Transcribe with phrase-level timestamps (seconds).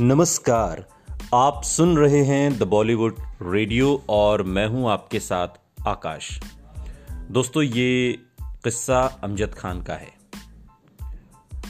[0.00, 0.84] नमस्कार,
[1.34, 5.48] आप सुन रहे हैं द बॉलीवुड रेडियो और मैं हूँ आपके साथ
[5.86, 6.40] आकाश।
[7.30, 10.12] दोस्तों, ये किस्सा अमजद खान का है।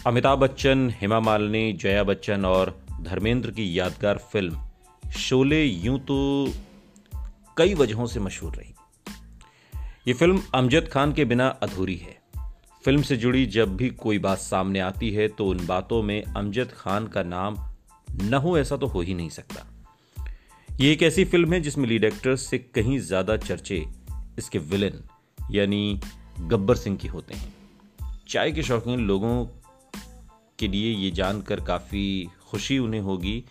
[0.06, 6.52] अमिताभ बच्चन, हेमा मालिनी, जया बच्चन और धर्मेंद्र की यादगार फ़िल्म शोले यूँ तो
[7.56, 8.74] कई वजहों से मशहूर रही।
[10.08, 12.16] ये फ़िल्म अमजद खान के बिना अधूरी है।
[12.84, 16.72] फ़िल्म से जुड़ी जब भी कोई बात सामने आती है तो उन बातों में अमजद
[16.76, 17.71] खान का नाम
[18.14, 19.66] न हो, ऐसा तो हो ही नहीं सकता।
[20.80, 23.84] ये एक ऐसी फ़िल्म है जिसमें लीड एक्टर से कहीं ज़्यादा चर्चे
[24.38, 25.02] इसके विलेन
[25.50, 26.00] यानी
[26.40, 27.54] गब्बर सिंह की होते हैं।
[28.28, 29.44] चाय के शौकीन लोगों
[30.58, 33.44] के लिए ये जानकर काफ़ी खुशी उन्हें होगी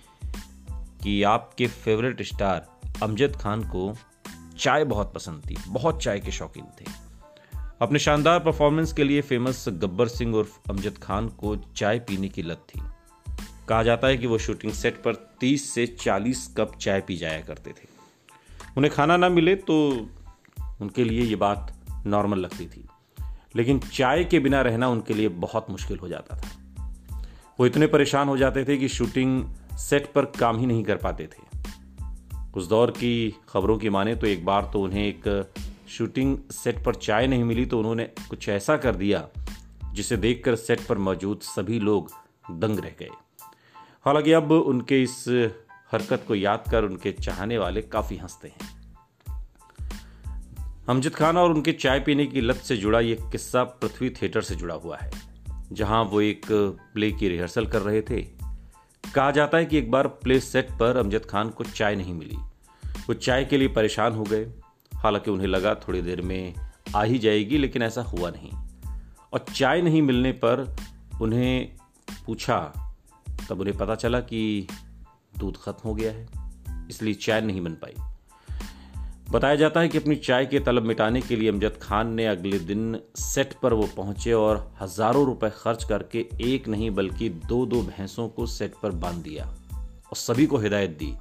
[1.03, 2.67] कि आपके फेवरेट स्टार
[3.03, 3.93] अमजद खान को
[4.59, 6.85] चाय बहुत पसंद थी, बहुत चाय के शौकीन थे।
[7.81, 12.41] अपने शानदार परफॉर्मेंस के लिए फ़ेमस गब्बर सिंह और अमजद खान को चाय पीने की
[12.41, 12.81] लत थी।
[13.69, 17.41] कहा जाता है कि वो शूटिंग सेट पर 30 से 40 कप चाय पी जाया
[17.41, 17.87] करते थे।
[18.77, 20.07] उन्हें खाना ना मिले तो
[20.81, 22.87] उनके लिए ये बात नॉर्मल लगती थी।
[23.55, 26.47] लेकिन चाय के बिना रहना उनके लिए बहुत मुश्किल हो जाता था।
[27.59, 29.45] वो इतने परेशान हो जाते थे कि शूटिंग
[29.77, 31.59] सेट पर काम ही नहीं कर पाते थे।
[32.55, 35.53] उस दौर की खबरों की माने तो एक बार तो उन्हें एक
[35.89, 39.27] शूटिंग सेट पर चाय नहीं मिली तो उन्होंने कुछ ऐसा कर दिया
[39.93, 42.11] जिसे देखकर सेट पर मौजूद सभी लोग
[42.51, 43.09] दंग रह गए।
[44.05, 45.25] हालाँकि अब उनके इस
[45.91, 48.69] हरकत को याद कर उनके चाहने वाले काफ़ी हँसते हैं।
[50.89, 54.55] अमजद खान और उनके चाय पीने की लत से जुड़ा यह किस्सा पृथ्वी थिएटर से
[54.55, 55.11] जुड़ा हुआ है,
[55.71, 56.45] जहाँ वो एक
[56.93, 58.21] प्ले की रिहर्सल कर रहे थे।
[59.15, 62.37] कहा जाता है कि एक बार प्ले सेट पर अमजद खान को चाय नहीं मिली।
[62.99, 64.45] वो चाय के लिए परेशान हो गए।
[64.93, 66.53] हालाँकि उन्हें लगा थोड़ी देर में
[66.95, 68.51] आ ही जाएगी, लेकिन ऐसा हुआ नहीं।
[69.33, 70.75] और चाय नहीं मिलने पर
[71.21, 71.71] उन्हें
[72.25, 72.80] पूछा
[73.51, 74.67] तब उन्हें पता चला कि
[75.37, 76.27] दूध खत्म हो गया है,
[76.89, 77.93] इसलिए चाय नहीं बन पाई।
[79.31, 82.59] बताया जाता है कि अपनी चाय के तलब मिटाने के लिए अमजद खान ने अगले
[82.59, 87.81] दिन सेट पर वो पहुँचे और हज़ारों रुपए खर्च करके एक नहीं बल्कि दो दो
[87.81, 91.13] भैंसों को सेट पर बाँध दिया और सभी को हिदायत दी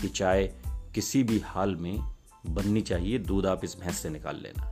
[0.00, 0.46] कि चाय
[0.94, 1.98] किसी भी हाल में
[2.46, 4.70] बननी चाहिए, दूध आप इस भैंस से निकाल लेना।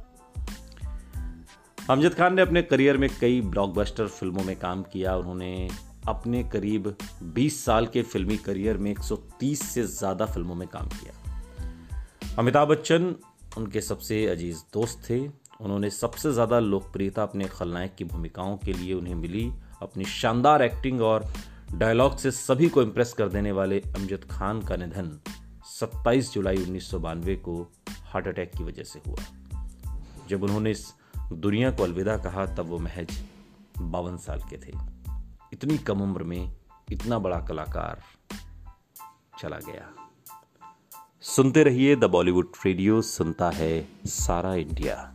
[1.90, 5.68] अमजद खान ने अपने करियर में कई ब्लॉकबस्टर फ़िल्मों में काम किया। उन्होंने
[6.08, 6.96] अपने करीब
[7.34, 11.12] 20 साल के फिल्मी करियर में 130 से ज़्यादा फ़िल्मों में काम किया।
[12.38, 13.14] अमिताभ बच्चन
[13.56, 15.28] उनके सबसे अज़ीज़ दोस्त थे।
[15.60, 19.52] उन्होंने सबसे ज़्यादा लोकप्रियता अपने खलनायक की भूमिकाओं के लिए उन्हें मिली।
[19.82, 21.32] अपनी शानदार एक्टिंग और
[21.74, 25.20] डायलॉग से सभी को इम्प्रेस कर देने वाले अमजद खान का निधन
[25.80, 27.72] 27 जुलाई उन्नीस सौ बानवे को
[28.04, 29.24] हार्ट अटैक की वजह से हुआ।
[30.28, 30.94] जब उन्होंने इस
[31.32, 33.18] दुनिया को अलविदा कहा, तब वो महज
[33.78, 34.91] बावन साल के थे।
[35.52, 36.52] इतनी कम उम्र में
[36.92, 38.02] इतना बड़ा कलाकार
[39.40, 39.94] चला गया।
[41.20, 45.14] सुनते रहिए द बॉलीवुड रेडियो, सुनता है सारा इंडिया।